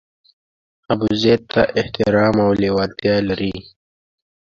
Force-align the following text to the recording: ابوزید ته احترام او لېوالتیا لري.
ابوزید 0.91 1.41
ته 1.51 1.61
احترام 1.79 2.35
او 2.45 2.51
لېوالتیا 2.61 3.15
لري. 3.27 3.53